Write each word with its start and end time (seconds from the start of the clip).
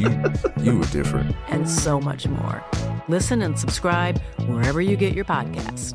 you, 0.00 0.10
you 0.62 0.78
were 0.78 0.86
different. 0.86 1.36
And 1.50 1.68
so 1.68 2.00
much 2.00 2.26
more. 2.26 2.64
Listen 3.08 3.42
and 3.42 3.58
subscribe 3.58 4.18
wherever 4.48 4.80
you 4.80 4.96
get 4.96 5.14
your 5.14 5.26
podcasts. 5.26 5.94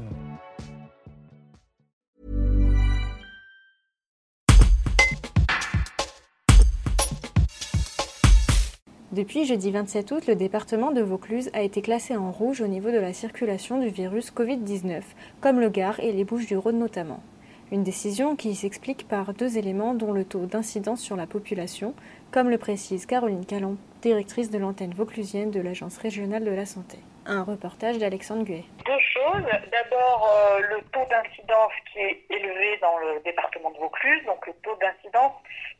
Depuis 9.15 9.45
jeudi 9.45 9.71
27 9.71 10.11
août, 10.11 10.27
le 10.27 10.35
département 10.35 10.91
de 10.91 11.01
Vaucluse 11.01 11.49
a 11.53 11.61
été 11.61 11.81
classé 11.81 12.17
en 12.17 12.31
rouge 12.31 12.59
au 12.59 12.67
niveau 12.67 12.91
de 12.91 12.97
la 12.97 13.13
circulation 13.13 13.79
du 13.79 13.87
virus 13.87 14.29
Covid-19, 14.29 15.03
comme 15.39 15.61
le 15.61 15.69
Gard 15.69 16.01
et 16.01 16.11
les 16.11 16.25
Bouches 16.25 16.47
du 16.47 16.57
Rhône 16.57 16.79
notamment. 16.79 17.23
Une 17.71 17.83
décision 17.83 18.35
qui 18.35 18.53
s'explique 18.55 19.07
par 19.07 19.33
deux 19.33 19.57
éléments 19.57 19.93
dont 19.93 20.11
le 20.11 20.25
taux 20.25 20.45
d'incidence 20.45 20.99
sur 20.99 21.15
la 21.15 21.27
population, 21.27 21.93
comme 22.31 22.49
le 22.49 22.57
précise 22.57 23.05
Caroline 23.05 23.45
Calon, 23.45 23.77
directrice 24.05 24.51
de 24.51 24.59
l'antenne 24.59 24.93
vauclusienne 24.93 25.49
de 25.49 25.59
l'Agence 25.59 25.97
régionale 25.97 26.43
de 26.43 26.51
la 26.51 26.67
santé. 26.67 26.99
Un 27.25 27.41
reportage 27.41 27.97
d'Alexandre 27.97 28.43
Guet. 28.43 28.63
Deux 28.85 29.03
choses. 29.15 29.47
D'abord, 29.71 30.21
euh, 30.29 30.59
le 30.59 30.81
taux 30.93 31.07
d'incidence 31.09 31.73
qui 31.91 31.99
est 32.01 32.21
élevé 32.29 32.77
dans 32.81 32.99
le 32.99 33.19
département 33.21 33.71
de 33.71 33.77
Vaucluse. 33.79 34.23
Donc, 34.27 34.45
le 34.45 34.53
taux 34.61 34.75
d'incidence, 34.75 35.33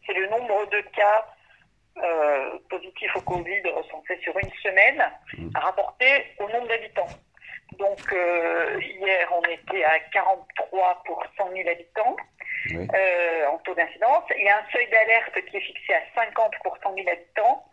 c'est 0.08 0.14
le 0.14 0.28
nombre 0.30 0.66
de 0.72 0.82
cas 0.98 1.20
euh, 2.04 2.58
positifs 2.68 3.16
au 3.16 3.22
Covid 3.22 3.62
recensés 3.76 4.20
sur 4.24 4.36
une 4.40 4.52
semaine, 4.64 5.04
mmh. 5.38 5.50
rapporté 5.54 6.08
au 6.40 6.50
nombre 6.50 6.68
d'habitants. 6.68 7.14
Donc, 7.78 8.02
euh, 8.12 8.82
hier, 8.82 9.32
on 9.38 9.44
était 9.44 9.84
à 9.84 10.00
43 10.00 11.04
pour 11.06 11.24
100 11.38 11.52
000 11.54 11.70
habitants. 11.70 12.16
Euh, 12.74 13.48
en 13.48 13.58
taux 13.60 13.76
d'incidence. 13.76 14.24
Il 14.36 14.44
y 14.44 14.50
a 14.50 14.58
un 14.58 14.72
seuil 14.72 14.88
d'alerte 14.90 15.46
qui 15.46 15.58
est 15.58 15.62
fixé 15.62 15.94
à 15.94 16.02
50 16.16 16.52
pour 16.64 16.76
100 16.82 16.96
000 16.96 17.08
habitants, 17.08 17.64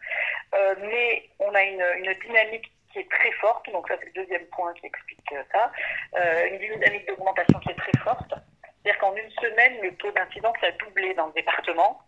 euh, 0.55 0.75
mais 0.81 1.28
on 1.39 1.55
a 1.55 1.62
une, 1.62 1.84
une, 1.98 2.14
dynamique 2.14 2.72
qui 2.92 2.98
est 2.98 3.11
très 3.11 3.33
forte, 3.33 3.70
donc 3.70 3.89
ça 3.89 3.97
c'est 3.98 4.06
le 4.06 4.12
deuxième 4.12 4.47
point 4.47 4.72
qui 4.75 4.86
explique 4.86 5.34
ça, 5.50 5.72
euh, 6.17 6.48
une 6.50 6.58
dynamique 6.58 7.06
d'augmentation 7.06 7.58
qui 7.61 7.70
est 7.70 7.77
très 7.77 7.98
forte. 8.05 8.34
C'est-à-dire 8.83 9.00
qu'en 9.00 9.14
une 9.14 9.30
semaine, 9.30 9.80
le 9.83 9.95
taux 9.97 10.11
d'incidence 10.11 10.56
a 10.62 10.73
doublé 10.73 11.14
dans 11.14 11.27
le 11.27 11.33
département. 11.33 12.03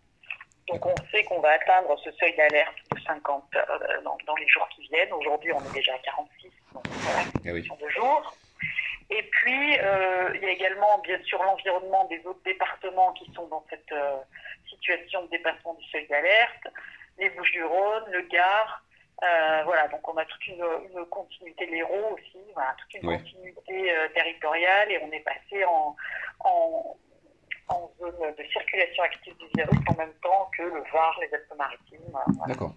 Donc 0.67 0.85
on 0.85 0.95
sait 1.11 1.23
qu'on 1.23 1.39
va 1.39 1.51
atteindre 1.51 1.97
ce 2.03 2.11
seuil 2.13 2.35
d'alerte 2.35 2.75
de 2.93 2.99
50 2.99 3.43
euh, 3.55 4.01
dans, 4.03 4.17
dans, 4.25 4.35
les 4.35 4.47
jours 4.47 4.67
qui 4.69 4.81
viennent. 4.87 5.13
Aujourd'hui, 5.13 5.53
on 5.53 5.59
est 5.59 5.73
déjà 5.73 5.93
à 5.93 5.99
46, 5.99 6.51
donc 6.73 6.87
voilà, 6.87 7.21
eh 7.45 7.51
oui. 7.51 7.61
de 7.61 7.89
jours. 7.89 8.35
Et 9.09 9.21
puis, 9.21 9.77
euh, 9.79 10.31
il 10.33 10.41
y 10.41 10.45
a 10.45 10.49
également, 10.49 10.97
bien 10.99 11.21
sûr, 11.23 11.41
l'environnement 11.43 12.05
des 12.05 12.25
autres 12.25 12.41
départements 12.43 13.13
qui 13.13 13.31
sont 13.33 13.47
dans 13.47 13.63
cette 13.69 13.91
euh, 13.91 14.17
situation 14.67 15.23
de 15.25 15.29
dépassement 15.29 15.75
du 15.75 15.85
seuil 15.89 16.07
d'alerte, 16.07 16.67
les 17.17 17.29
Bouches-du-Rhône, 17.31 18.03
le 18.11 18.21
Gard. 18.23 18.81
Euh, 19.23 19.61
voilà, 19.63 19.87
donc 19.87 20.05
on 20.07 20.17
a 20.17 20.25
toute 20.25 20.45
une, 20.47 20.63
une 20.93 21.05
continuité, 21.05 21.65
l'Hérault 21.67 22.15
aussi, 22.15 22.37
voilà, 22.53 22.75
toute 22.77 22.93
une 22.95 23.07
Oui. 23.07 23.17
continuité 23.17 23.91
euh, 23.95 24.09
territoriale 24.09 24.91
et 24.91 24.99
on 25.01 25.09
est 25.11 25.21
passé 25.21 25.63
en, 25.63 25.95
en, 26.41 26.97
en 27.69 27.91
zone 27.97 28.35
de 28.37 28.43
circulation 28.51 29.03
active 29.03 29.35
du 29.37 29.45
virus 29.55 29.79
en 29.89 29.95
même 29.95 30.13
temps 30.21 30.49
que 30.57 30.63
le 30.63 30.83
Var, 30.91 31.17
les 31.21 31.33
Alpes-Maritimes, 31.33 32.13
euh, 32.13 32.31
voilà, 32.37 32.53
D'accord. 32.53 32.73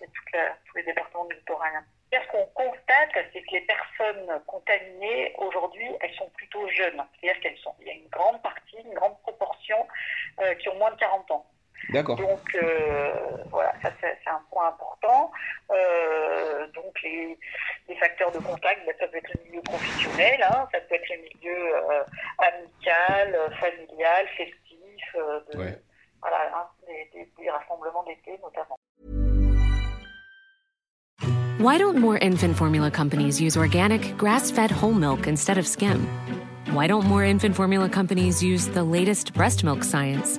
et 0.00 0.06
toute 0.06 0.32
la- 0.32 0.56
tous 0.66 0.76
les 0.78 0.82
départements 0.84 1.26
du 1.26 1.34
littoral. 1.36 1.72
Ce 2.12 2.26
qu'on 2.28 2.46
constate, 2.54 3.10
c'est 3.32 3.42
que 3.42 3.52
les 3.52 3.60
personnes 3.62 4.40
contaminées, 4.46 5.34
aujourd'hui, 5.36 5.86
elles 6.00 6.14
sont 6.14 6.30
plutôt 6.30 6.66
jeunes. 6.70 7.04
C'est-à-dire 7.20 7.40
qu'elles 7.42 7.58
sont, 7.58 7.74
il 7.80 7.88
y 7.88 7.90
a 7.90 7.94
une 7.94 8.08
grande 8.08 8.40
partie, 8.42 8.78
une 8.82 8.94
grande 8.94 9.20
proportion 9.20 9.86
euh, 10.40 10.54
qui 10.54 10.70
ont 10.70 10.76
moins 10.76 10.90
de 10.92 10.96
40 10.96 11.30
ans. 11.32 11.44
D'accord. 11.90 12.16
Donc, 12.16 12.54
euh, 12.54 13.12
ça 14.00 14.08
c'est 14.22 14.30
un 14.30 14.40
point 14.50 14.68
important. 14.68 15.30
Euh, 15.70 16.66
donc, 16.74 16.92
les, 17.02 17.38
les 17.88 17.96
facteurs 17.96 18.30
de 18.32 18.38
contact, 18.38 18.80
ben, 18.86 18.94
ça 18.98 19.06
peut 19.08 19.18
être 19.18 19.32
le 19.34 19.44
milieu 19.50 19.62
professionnel, 19.62 20.42
hein, 20.42 20.66
ça 20.72 20.80
peut 20.80 20.94
être 20.94 21.08
le 21.10 21.22
milieu 21.22 21.76
euh, 21.76 22.04
amical, 22.38 23.38
familial, 23.60 24.26
festif, 24.36 25.04
euh, 25.16 25.40
de, 25.52 25.58
Ouais. 25.58 25.78
voilà, 26.20 26.38
hein, 26.54 26.66
des, 26.86 27.10
des- 27.18 27.30
des 27.38 27.50
rassemblements 27.50 28.04
d'été 28.04 28.38
notamment. 28.42 28.76
Why 31.58 31.78
don't 31.78 31.98
more 31.98 32.18
infant 32.22 32.54
formula 32.54 32.90
companies 32.90 33.40
use 33.40 33.56
organic, 33.56 34.16
grass 34.18 34.50
fed 34.50 34.70
whole 34.70 34.92
milk 34.94 35.26
instead 35.26 35.56
of 35.58 35.66
skim? 35.66 36.06
Why 36.72 36.86
don't 36.86 37.06
more 37.06 37.24
infant 37.24 37.54
formula 37.56 37.88
companies 37.88 38.42
use 38.42 38.68
the 38.68 38.82
latest 38.84 39.32
breast 39.32 39.64
milk 39.64 39.82
science? 39.82 40.38